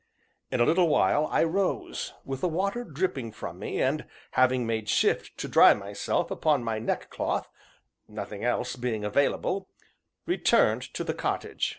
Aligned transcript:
In 0.49 0.59
a 0.59 0.65
little 0.65 0.87
while 0.89 1.27
I 1.27 1.43
rose, 1.43 2.13
with 2.25 2.41
the 2.41 2.47
water 2.47 2.83
dripping 2.83 3.33
from 3.33 3.59
me, 3.59 3.79
and 3.83 4.07
having 4.31 4.65
made 4.65 4.89
shift 4.89 5.37
to 5.37 5.47
dry 5.47 5.75
myself 5.75 6.31
upon 6.31 6.63
my 6.63 6.79
neckcloth, 6.79 7.47
nothing 8.07 8.43
else 8.43 8.75
being 8.75 9.05
available, 9.05 9.69
returned 10.25 10.81
to 10.95 11.03
the 11.03 11.13
cottage. 11.13 11.69